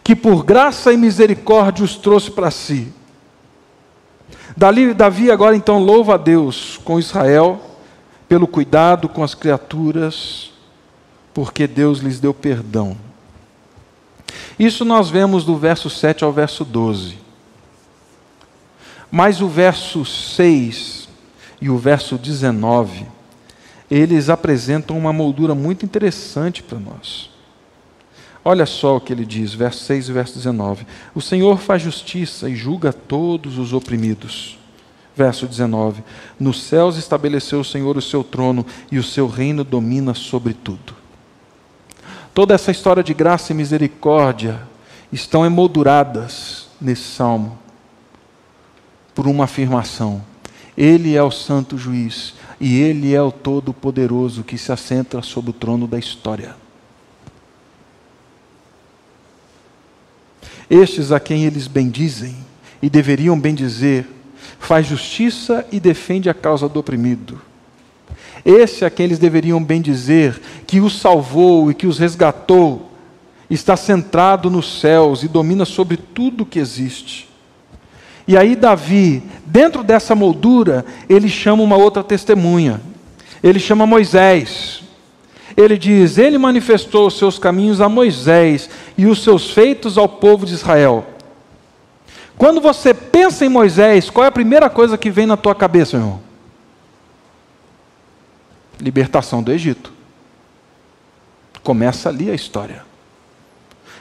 [0.04, 2.92] que por graça e misericórdia os trouxe para si.
[4.96, 7.60] Davi agora então louva a Deus com Israel
[8.28, 10.52] pelo cuidado com as criaturas,
[11.34, 12.98] porque Deus lhes deu perdão.
[14.58, 17.18] Isso nós vemos do verso 7 ao verso 12.
[19.12, 21.10] Mas o verso 6
[21.60, 23.06] e o verso 19,
[23.90, 27.30] eles apresentam uma moldura muito interessante para nós.
[28.44, 32.50] Olha só o que ele diz, verso 6 e verso 19: O Senhor faz justiça
[32.50, 34.58] e julga todos os oprimidos.
[35.14, 36.04] Verso 19:
[36.40, 40.96] Nos céus estabeleceu o Senhor o seu trono e o seu reino domina sobre tudo.
[42.34, 44.62] Toda essa história de graça e misericórdia
[45.12, 47.61] estão emolduradas nesse salmo
[49.14, 50.22] por uma afirmação:
[50.78, 55.54] Ele é o santo juiz e ele é o todo-poderoso que se assenta sobre o
[55.54, 56.56] trono da história.
[60.70, 62.38] Estes a quem eles bendizem
[62.80, 64.08] e deveriam bendizer,
[64.60, 67.42] faz justiça e defende a causa do oprimido.
[68.46, 72.92] Esse a quem eles deveriam bendizer, que os salvou e que os resgatou,
[73.50, 77.31] está centrado nos céus e domina sobre tudo que existe.
[78.32, 82.80] E aí, Davi, dentro dessa moldura, ele chama uma outra testemunha.
[83.44, 84.84] Ele chama Moisés.
[85.58, 90.46] Ele diz: Ele manifestou os seus caminhos a Moisés e os seus feitos ao povo
[90.46, 91.06] de Israel.
[92.38, 95.98] Quando você pensa em Moisés, qual é a primeira coisa que vem na tua cabeça,
[95.98, 96.22] meu irmão?
[98.80, 99.92] Libertação do Egito.
[101.62, 102.91] Começa ali a história.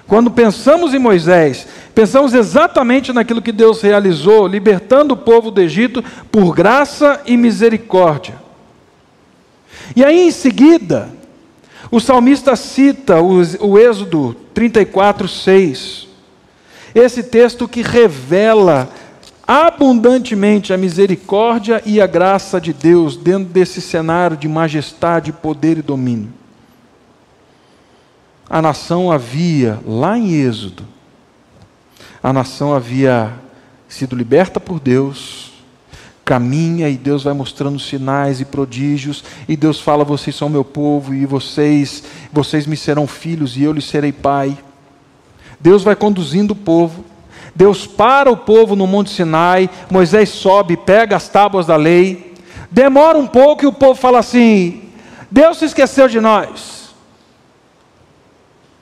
[0.07, 6.03] Quando pensamos em Moisés, pensamos exatamente naquilo que Deus realizou, libertando o povo do Egito
[6.31, 8.35] por graça e misericórdia.
[9.95, 11.09] E aí em seguida,
[11.91, 16.09] o salmista cita o, Êxodo 34, 6.
[16.95, 18.89] Esse texto que revela
[19.47, 25.83] abundantemente a misericórdia e a graça de Deus dentro desse cenário de majestade, poder e
[25.83, 26.40] domínio.
[28.51, 30.83] A nação havia, lá em Êxodo,
[32.21, 33.33] a nação havia
[33.89, 35.53] sido liberta por Deus,
[36.25, 41.15] caminha e Deus vai mostrando sinais e prodígios, e Deus fala: "Vocês são meu povo
[41.15, 44.59] e vocês, vocês me serão filhos e eu lhes serei pai".
[45.61, 47.05] Deus vai conduzindo o povo.
[47.55, 52.35] Deus para o povo no Monte Sinai, Moisés sobe, pega as tábuas da lei.
[52.69, 54.91] Demora um pouco e o povo fala assim:
[55.31, 56.80] Deus se esqueceu de nós.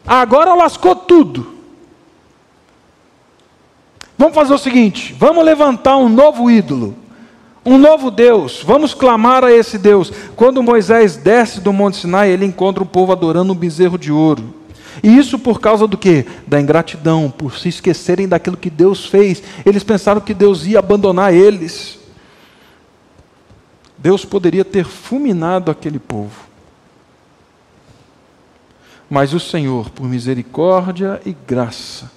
[0.09, 1.59] Agora lascou tudo.
[4.17, 6.97] Vamos fazer o seguinte: vamos levantar um novo ídolo,
[7.65, 10.11] um novo Deus, vamos clamar a esse Deus.
[10.35, 14.55] Quando Moisés desce do Monte Sinai, ele encontra o povo adorando um bezerro de ouro.
[15.03, 16.25] E isso por causa do que?
[16.47, 19.43] Da ingratidão, por se esquecerem daquilo que Deus fez.
[19.65, 21.99] Eles pensaram que Deus ia abandonar eles.
[23.97, 26.49] Deus poderia ter fulminado aquele povo.
[29.09, 32.11] Mas o Senhor, por misericórdia e graça,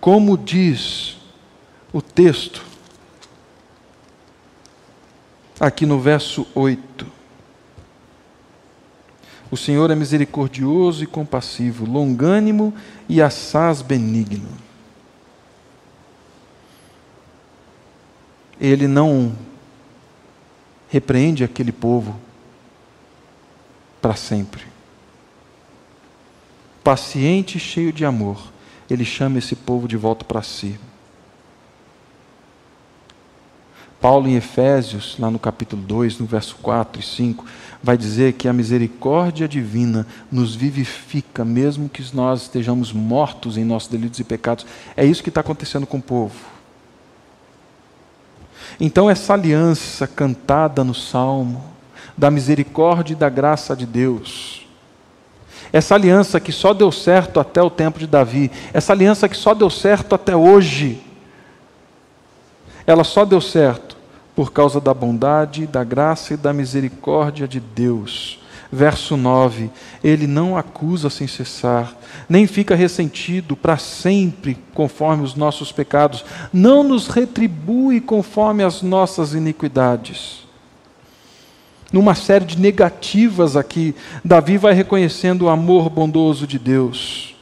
[0.00, 1.16] como diz
[1.92, 2.62] o texto,
[5.58, 7.06] aqui no verso 8.
[9.50, 12.74] O Senhor é misericordioso e compassivo, longânimo
[13.08, 14.48] e assaz benigno.
[18.60, 19.34] Ele não
[20.88, 22.18] repreende aquele povo
[24.02, 24.73] para sempre.
[26.84, 28.52] Paciente e cheio de amor,
[28.90, 30.78] ele chama esse povo de volta para si.
[33.98, 37.46] Paulo, em Efésios, lá no capítulo 2, no verso 4 e 5,
[37.82, 43.88] vai dizer que a misericórdia divina nos vivifica, mesmo que nós estejamos mortos em nossos
[43.88, 44.66] delitos e pecados.
[44.94, 46.34] É isso que está acontecendo com o povo.
[48.78, 51.64] Então, essa aliança cantada no Salmo,
[52.14, 54.63] da misericórdia e da graça de Deus,
[55.74, 59.52] essa aliança que só deu certo até o tempo de Davi, essa aliança que só
[59.52, 61.02] deu certo até hoje,
[62.86, 63.96] ela só deu certo
[64.36, 68.38] por causa da bondade, da graça e da misericórdia de Deus.
[68.70, 69.68] Verso 9:
[70.02, 71.92] Ele não acusa sem cessar,
[72.28, 79.34] nem fica ressentido para sempre conforme os nossos pecados, não nos retribui conforme as nossas
[79.34, 80.43] iniquidades.
[81.94, 87.36] Numa série de negativas aqui, Davi vai reconhecendo o amor bondoso de Deus.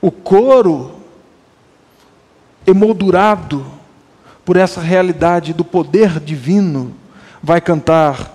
[0.00, 0.92] O coro
[2.64, 3.66] emoldurado
[4.44, 6.94] por essa realidade do poder divino,
[7.42, 8.32] vai cantar: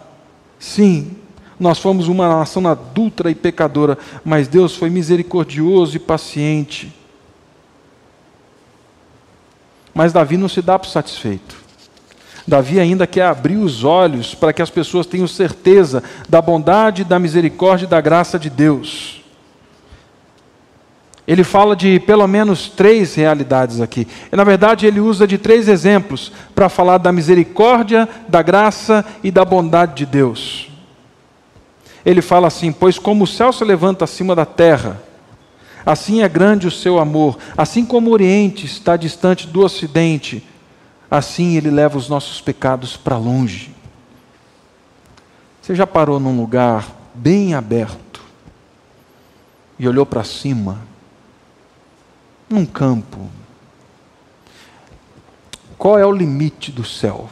[0.60, 1.16] sim,
[1.58, 6.94] nós fomos uma nação adulta e pecadora, mas Deus foi misericordioso e paciente.
[9.94, 11.67] Mas Davi não se dá por satisfeito.
[12.48, 17.20] Davi ainda quer abrir os olhos para que as pessoas tenham certeza da bondade, da
[17.20, 19.22] misericórdia e da graça de Deus.
[21.28, 24.08] Ele fala de pelo menos três realidades aqui.
[24.32, 29.30] E, na verdade, ele usa de três exemplos para falar da misericórdia, da graça e
[29.30, 30.70] da bondade de Deus.
[32.06, 35.02] Ele fala assim: Pois como o céu se levanta acima da terra,
[35.86, 40.42] assim é grande o seu amor, assim como o Oriente está distante do Ocidente,
[41.10, 43.74] assim ele leva os nossos pecados para longe.
[45.62, 48.22] Você já parou num lugar bem aberto
[49.78, 50.88] e olhou para cima?
[52.50, 53.30] num campo.
[55.78, 57.30] Qual é o limite do céu?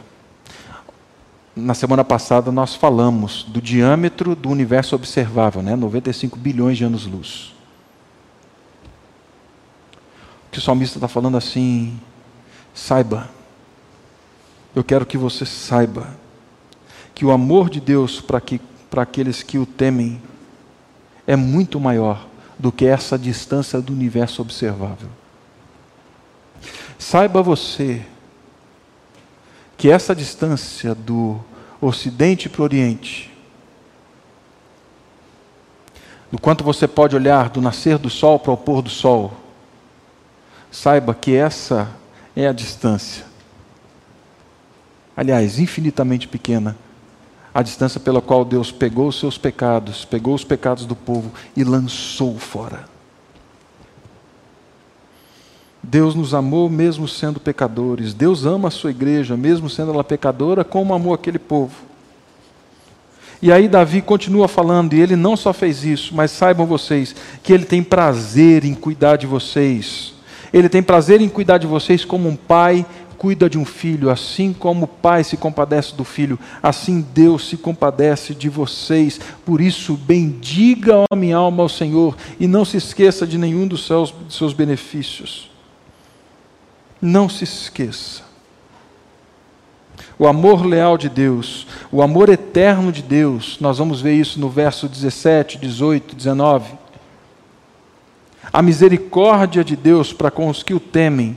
[1.54, 5.74] Na semana passada nós falamos do diâmetro do universo observável, né?
[5.74, 7.54] 95 bilhões de anos-luz.
[10.46, 11.98] O que o salmista está falando assim,
[12.74, 13.28] saiba,
[14.76, 16.06] eu quero que você saiba
[17.14, 18.60] que o amor de Deus para que,
[18.94, 20.20] aqueles que o temem
[21.26, 22.26] é muito maior
[22.58, 25.08] do que essa distância do universo observável.
[26.98, 28.04] Saiba você
[29.78, 31.40] que essa distância do
[31.80, 33.32] Ocidente para o Oriente,
[36.30, 39.32] do quanto você pode olhar do nascer do sol para o pôr do sol,
[40.70, 41.88] saiba que essa
[42.34, 43.35] é a distância.
[45.16, 46.76] Aliás, infinitamente pequena
[47.54, 51.64] a distância pela qual Deus pegou os seus pecados, pegou os pecados do povo e
[51.64, 52.84] lançou fora.
[55.82, 58.12] Deus nos amou mesmo sendo pecadores.
[58.12, 61.74] Deus ama a sua igreja, mesmo sendo ela pecadora, como amou aquele povo.
[63.40, 67.52] E aí Davi continua falando, e ele não só fez isso, mas saibam vocês que
[67.54, 70.12] ele tem prazer em cuidar de vocês.
[70.52, 72.84] Ele tem prazer em cuidar de vocês como um pai
[73.18, 77.56] cuida de um filho, assim como o pai se compadece do filho, assim Deus se
[77.56, 79.20] compadece de vocês.
[79.44, 83.86] Por isso, bendiga a minha alma ao Senhor e não se esqueça de nenhum dos
[83.86, 85.50] seus, de seus benefícios.
[87.00, 88.24] Não se esqueça.
[90.18, 94.48] O amor leal de Deus, o amor eterno de Deus, nós vamos ver isso no
[94.48, 96.72] verso 17, 18, 19.
[98.50, 101.36] A misericórdia de Deus para com os que o temem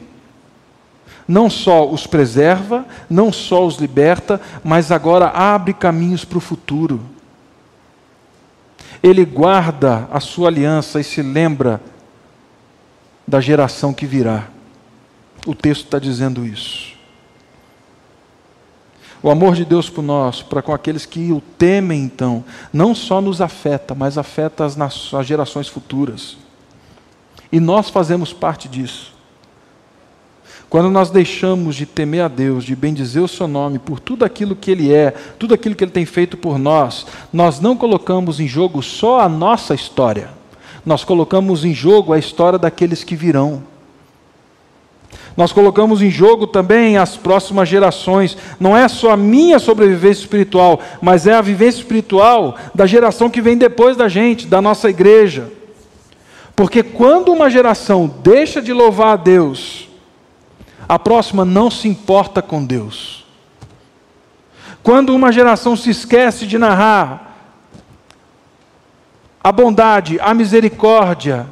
[1.30, 7.00] não só os preserva, não só os liberta, mas agora abre caminhos para o futuro.
[9.04, 11.80] Ele guarda a sua aliança e se lembra
[13.28, 14.48] da geração que virá.
[15.46, 16.94] O texto está dizendo isso.
[19.22, 23.22] O amor de Deus por nós, para com aqueles que o temem, então, não só
[23.22, 24.76] nos afeta, mas afeta as,
[25.13, 26.38] as gerações futuras.
[27.52, 29.18] E nós fazemos parte disso.
[30.69, 34.55] Quando nós deixamos de temer a Deus, de bendizer o seu nome por tudo aquilo
[34.55, 38.47] que Ele é, tudo aquilo que Ele tem feito por nós, nós não colocamos em
[38.47, 40.29] jogo só a nossa história,
[40.86, 43.63] nós colocamos em jogo a história daqueles que virão.
[45.36, 48.38] Nós colocamos em jogo também as próximas gerações.
[48.60, 53.41] Não é só a minha sobrevivência espiritual, mas é a vivência espiritual da geração que
[53.41, 55.51] vem depois da gente, da nossa igreja.
[56.55, 59.88] Porque quando uma geração deixa de louvar a Deus,
[60.89, 63.23] a próxima não se importa com Deus.
[64.82, 67.38] Quando uma geração se esquece de narrar
[69.43, 71.45] a bondade, a misericórdia,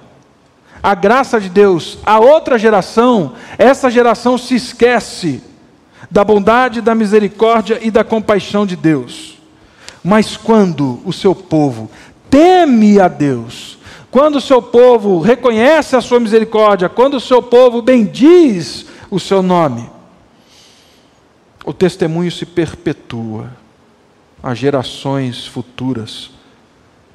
[0.81, 5.43] a graça de Deus, a outra geração, essa geração se esquece
[6.09, 9.37] da bondade, da misericórdia e da compaixão de Deus.
[10.03, 11.91] Mas quando o seu povo
[12.27, 13.77] teme a Deus,
[14.09, 19.41] quando o seu povo reconhece a sua misericórdia, quando o seu povo bendiz o seu
[19.41, 19.89] nome.
[21.65, 23.51] O testemunho se perpetua.
[24.41, 26.31] As gerações futuras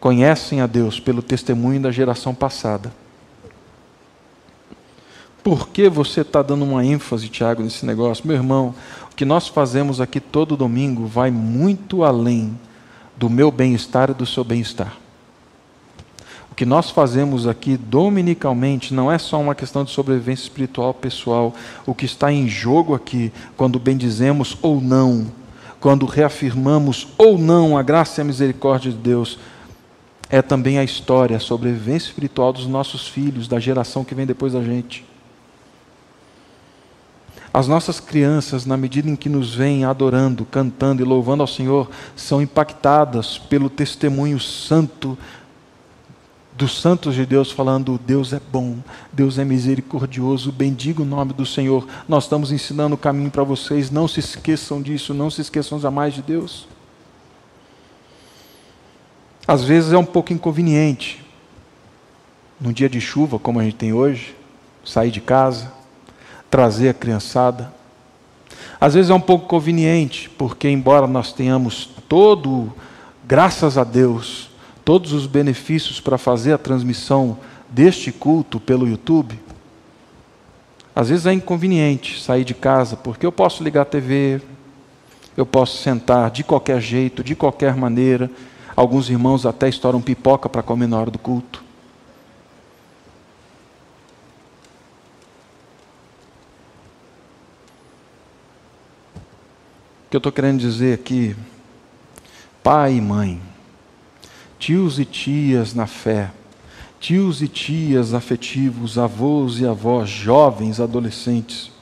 [0.01, 2.93] conhecem a Deus pelo testemunho da geração passada.
[5.43, 8.27] Por que você está dando uma ênfase, Tiago, nesse negócio?
[8.27, 8.75] Meu irmão,
[9.11, 12.59] o que nós fazemos aqui todo domingo vai muito além
[13.17, 15.02] do meu bem-estar e do seu bem-estar.
[16.63, 21.53] Que nós fazemos aqui dominicalmente não é só uma questão de sobrevivência espiritual pessoal.
[21.85, 25.27] O que está em jogo aqui, quando bendizemos ou não,
[25.81, 29.41] quando reafirmamos ou não a graça e a misericórdia de Deus,
[30.31, 34.53] é também a história, a sobrevivência espiritual dos nossos filhos, da geração que vem depois
[34.53, 35.05] da gente.
[37.53, 41.91] As nossas crianças, na medida em que nos vêm adorando, cantando e louvando ao Senhor,
[42.15, 45.19] são impactadas pelo testemunho santo
[46.55, 48.77] dos santos de Deus falando: Deus é bom,
[49.13, 51.87] Deus é misericordioso, bendiga o nome do Senhor.
[52.09, 56.15] Nós estamos ensinando o caminho para vocês, não se esqueçam disso, não se esqueçam jamais
[56.15, 56.67] de Deus.
[59.47, 61.25] Às vezes é um pouco inconveniente,
[62.61, 64.37] num dia de chuva como a gente tem hoje,
[64.85, 65.73] sair de casa,
[66.49, 67.73] trazer a criançada.
[68.81, 72.73] Às vezes é um pouco conveniente, porque embora nós tenhamos todo,
[73.25, 74.52] graças a Deus,
[74.85, 79.39] todos os benefícios para fazer a transmissão deste culto pelo YouTube,
[80.95, 84.43] às vezes é inconveniente sair de casa, porque eu posso ligar a TV,
[85.37, 88.31] eu posso sentar de qualquer jeito, de qualquer maneira.
[88.77, 91.65] Alguns irmãos até estouram pipoca para comer na hora do culto.
[100.07, 101.35] O que eu estou querendo dizer aqui,
[102.63, 103.41] pai e mãe,
[104.63, 106.31] tios e tias na fé,
[107.01, 111.73] tios e tias afetivos, avós e avós, jovens, adolescentes.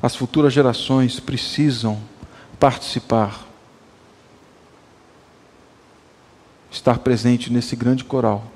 [0.00, 2.00] As futuras gerações precisam
[2.60, 3.44] participar,
[6.70, 8.46] estar presente nesse grande coral.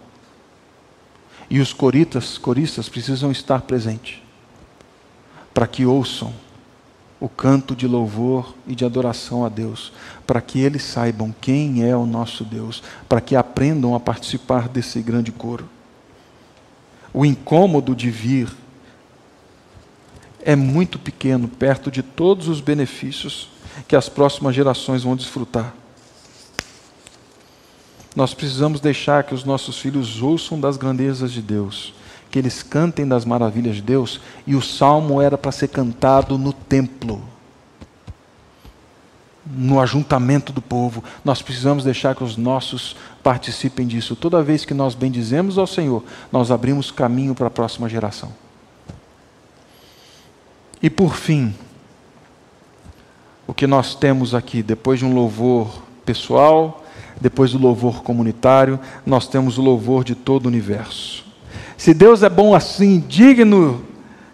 [1.51, 4.23] E os coritas, coristas precisam estar presentes
[5.53, 6.33] para que ouçam
[7.21, 9.93] o canto de louvor e de adoração a Deus,
[10.27, 15.03] para que eles saibam quem é o nosso Deus, para que aprendam a participar desse
[15.03, 15.69] grande coro.
[17.13, 18.51] O incômodo de vir
[20.43, 23.51] é muito pequeno perto de todos os benefícios
[23.87, 25.75] que as próximas gerações vão desfrutar.
[28.17, 31.93] Nós precisamos deixar que os nossos filhos ouçam das grandezas de Deus
[32.31, 36.53] que eles cantem das maravilhas de Deus, e o salmo era para ser cantado no
[36.53, 37.23] templo,
[39.45, 41.03] no ajuntamento do povo.
[41.25, 44.15] Nós precisamos deixar que os nossos participem disso.
[44.15, 48.33] Toda vez que nós bendizemos ao Senhor, nós abrimos caminho para a próxima geração.
[50.81, 51.53] E por fim,
[53.47, 56.85] o que nós temos aqui, depois de um louvor pessoal,
[57.21, 61.30] depois do louvor comunitário, nós temos o louvor de todo o universo.
[61.81, 63.83] Se Deus é bom assim, digno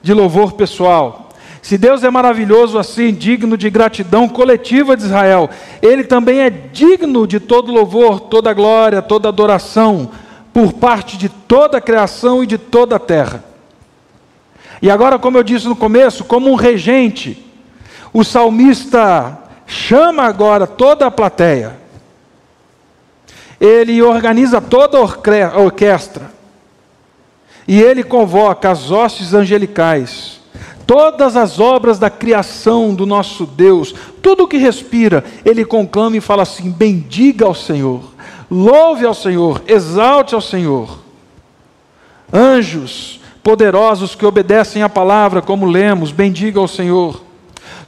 [0.03, 1.29] de louvor pessoal,
[1.63, 5.49] se Deus é maravilhoso assim, digno de gratidão coletiva de Israel,
[5.81, 10.11] Ele também é digno de todo louvor, toda glória, toda adoração,
[10.53, 13.45] por parte de toda a criação e de toda a terra.
[14.83, 17.47] E agora, como eu disse no começo, como um regente,
[18.13, 19.39] o salmista
[19.69, 21.79] chama agora toda a plateia,
[23.61, 26.35] ele organiza toda a orquestra,
[27.67, 30.41] e ele convoca as hostes angelicais,
[30.87, 36.21] todas as obras da criação do nosso Deus, tudo o que respira, ele conclama e
[36.21, 38.03] fala assim: bendiga ao Senhor,
[38.51, 40.99] louve ao Senhor, exalte ao Senhor.
[42.33, 47.23] Anjos poderosos que obedecem à palavra, como lemos, bendiga ao Senhor.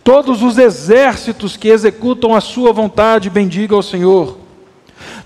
[0.05, 4.39] Todos os exércitos que executam a sua vontade, bendiga ao Senhor.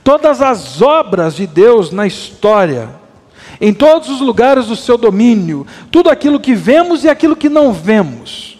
[0.02, 3.01] Todas as obras de Deus na história,
[3.64, 7.72] em todos os lugares do seu domínio, tudo aquilo que vemos e aquilo que não
[7.72, 8.58] vemos,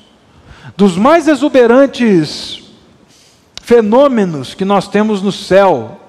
[0.76, 2.62] dos mais exuberantes
[3.60, 6.00] fenômenos que nós temos no céu,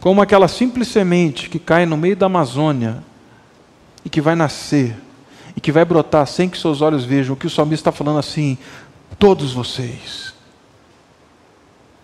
[0.00, 3.02] como aquela simples semente que cai no meio da Amazônia
[4.04, 4.94] e que vai nascer
[5.56, 8.18] e que vai brotar sem que seus olhos vejam, o que o salmista está falando
[8.18, 8.58] assim:
[9.18, 10.34] todos vocês,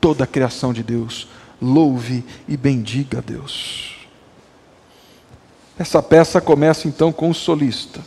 [0.00, 1.28] toda a criação de Deus,
[1.60, 3.93] louve e bendiga a Deus.
[5.78, 8.00] Essa peça começa então com um solista.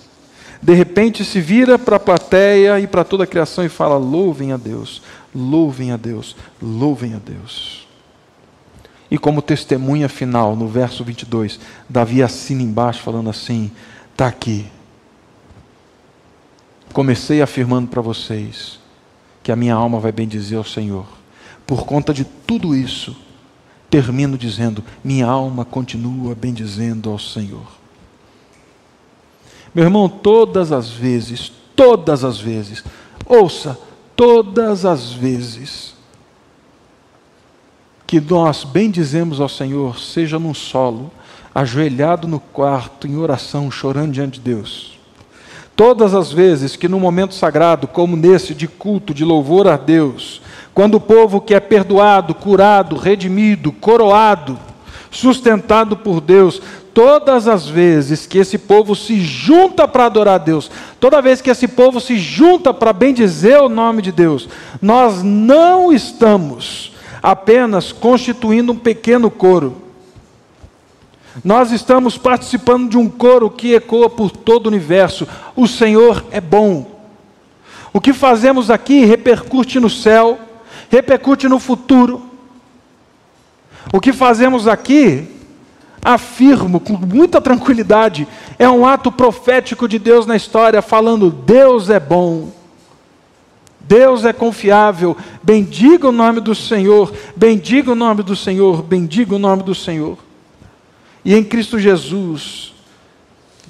[0.62, 4.52] De repente se vira para a plateia e para toda a criação e fala: louvem
[4.52, 5.02] a Deus,
[5.34, 7.88] louvem a Deus, louvem a Deus.
[9.10, 13.72] E como testemunha final, no verso 22, Davi assina embaixo, falando assim:
[14.12, 14.66] está aqui.
[16.94, 18.80] Comecei afirmando para vocês
[19.44, 21.06] que a minha alma vai bendizer ao Senhor.
[21.66, 23.16] Por conta de tudo isso,
[23.90, 27.68] termino dizendo: minha alma continua bendizendo ao Senhor.
[29.74, 32.84] Meu irmão, todas as vezes, todas as vezes,
[33.26, 33.78] ouça,
[34.16, 35.96] todas as vezes
[38.08, 41.12] que nós bendizemos ao Senhor, seja num solo,
[41.54, 44.98] ajoelhado no quarto, em oração, chorando diante de Deus.
[45.76, 50.42] Todas as vezes que no momento sagrado, como nesse de culto, de louvor a Deus,
[50.78, 54.60] quando o povo que é perdoado, curado, redimido, coroado,
[55.10, 56.62] sustentado por Deus,
[56.94, 60.70] todas as vezes que esse povo se junta para adorar a Deus,
[61.00, 64.48] toda vez que esse povo se junta para bendizer o nome de Deus,
[64.80, 69.82] nós não estamos apenas constituindo um pequeno coro.
[71.44, 75.28] Nós estamos participando de um coro que ecoa por todo o universo.
[75.56, 76.86] O Senhor é bom.
[77.92, 80.38] O que fazemos aqui repercute no céu,
[80.90, 82.24] repercute no futuro.
[83.94, 85.28] O que fazemos aqui,
[86.04, 88.28] afirmo com muita tranquilidade,
[88.60, 92.52] é um ato profético de Deus na história, falando: Deus é bom.
[93.80, 99.40] Deus é confiável, bendiga o nome do Senhor, bendiga o nome do Senhor, bendiga o
[99.40, 100.18] nome do Senhor.
[101.24, 102.74] E em Cristo Jesus,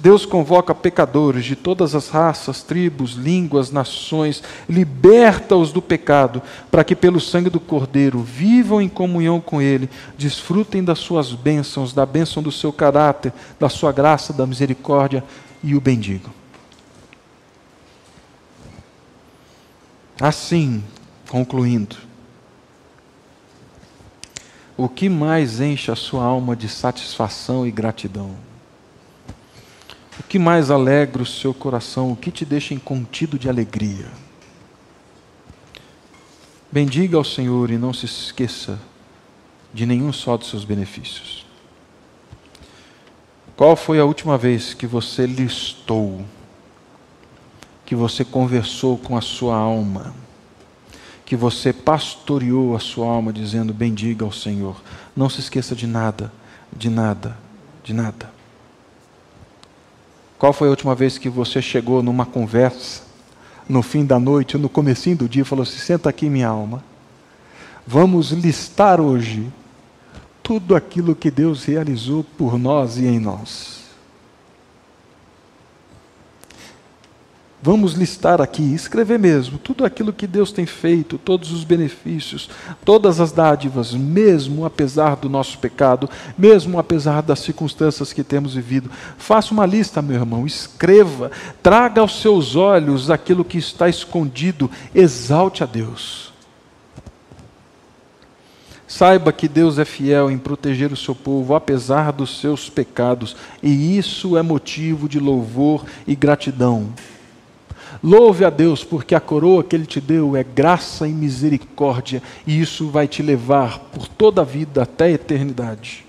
[0.00, 6.40] Deus convoca pecadores de todas as raças, tribos, línguas, nações, liberta-os do pecado,
[6.70, 11.92] para que pelo sangue do Cordeiro vivam em comunhão com Ele, desfrutem das suas bênçãos,
[11.92, 15.24] da bênção do seu caráter, da sua graça, da misericórdia
[15.64, 16.32] e o bendigam.
[20.20, 20.82] Assim,
[21.28, 21.96] concluindo,
[24.76, 28.47] o que mais enche a sua alma de satisfação e gratidão?
[30.20, 32.12] O que mais alegra o seu coração?
[32.12, 34.06] O que te deixa incontido de alegria?
[36.70, 38.78] Bendiga ao Senhor e não se esqueça
[39.72, 41.46] de nenhum só dos seus benefícios.
[43.56, 46.24] Qual foi a última vez que você listou,
[47.84, 50.14] que você conversou com a sua alma,
[51.24, 54.80] que você pastoreou a sua alma dizendo: Bendiga ao Senhor.
[55.16, 56.32] Não se esqueça de nada,
[56.72, 57.36] de nada,
[57.82, 58.37] de nada.
[60.38, 63.02] Qual foi a última vez que você chegou numa conversa,
[63.68, 66.82] no fim da noite, no comecinho do dia, e falou assim: senta aqui, minha alma.
[67.86, 69.50] Vamos listar hoje
[70.42, 73.77] tudo aquilo que Deus realizou por nós e em nós.
[77.60, 82.48] Vamos listar aqui, escrever mesmo, tudo aquilo que Deus tem feito, todos os benefícios,
[82.84, 88.88] todas as dádivas, mesmo apesar do nosso pecado, mesmo apesar das circunstâncias que temos vivido.
[89.16, 95.64] Faça uma lista, meu irmão, escreva, traga aos seus olhos aquilo que está escondido, exalte
[95.64, 96.32] a Deus.
[98.86, 103.98] Saiba que Deus é fiel em proteger o seu povo, apesar dos seus pecados, e
[103.98, 106.94] isso é motivo de louvor e gratidão.
[108.02, 112.60] Louve a Deus, porque a coroa que Ele te deu é graça e misericórdia, e
[112.60, 116.04] isso vai te levar por toda a vida até a eternidade.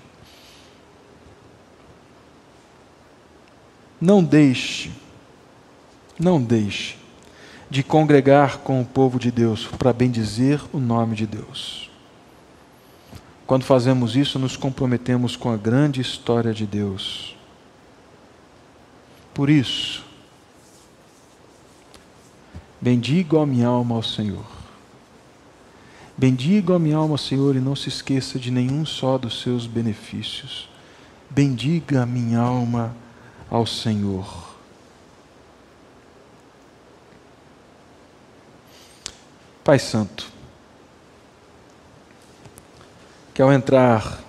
[4.00, 4.90] Não deixe,
[6.18, 6.96] não deixe
[7.68, 11.88] de congregar com o povo de Deus para bendizer o nome de Deus.
[13.46, 17.36] Quando fazemos isso, nos comprometemos com a grande história de Deus.
[19.34, 20.04] Por isso,
[22.80, 24.46] Bendigo a minha alma ao Senhor.
[26.16, 29.66] Bendigo a minha alma ao Senhor e não se esqueça de nenhum só dos seus
[29.66, 30.68] benefícios.
[31.28, 32.96] Bendiga a minha alma
[33.50, 34.50] ao Senhor.
[39.62, 40.26] Pai Santo,
[43.34, 44.20] que ao entrar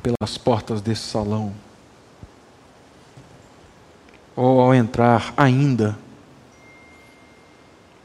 [0.00, 1.52] pelas portas desse salão,
[4.42, 5.98] ou ao entrar ainda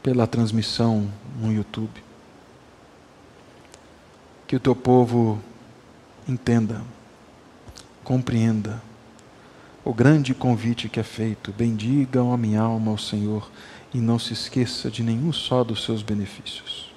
[0.02, 1.10] pela transmissão
[1.40, 2.04] no YouTube.
[4.46, 5.40] Que o teu povo
[6.28, 6.82] entenda,
[8.04, 8.82] compreenda
[9.82, 11.52] o grande convite que é feito.
[11.52, 13.50] Bendigam a minha alma ao Senhor
[13.94, 16.92] e não se esqueça de nenhum só dos seus benefícios.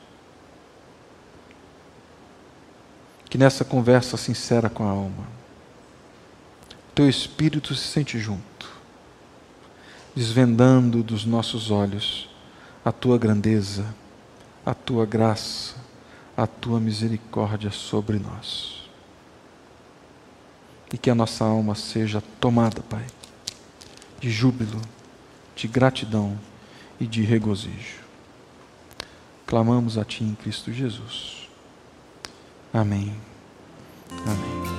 [3.30, 5.26] Que nessa conversa sincera com a alma,
[6.94, 8.59] teu espírito se sente junto
[10.16, 12.30] desvendando dos nossos olhos
[12.84, 13.86] a tua grandeza,
[14.66, 15.76] a tua graça,
[16.36, 18.90] a tua misericórdia sobre nós.
[20.92, 23.06] E que a nossa alma seja tomada, Pai,
[24.20, 24.82] de júbilo,
[25.56, 26.40] de gratidão
[27.00, 28.00] e de regozijo.
[29.46, 31.50] Clamamos a Ti em Cristo Jesus.
[32.74, 33.16] Amém.
[34.26, 34.79] Amém.